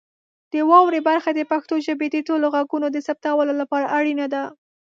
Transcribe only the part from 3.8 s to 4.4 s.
اړینه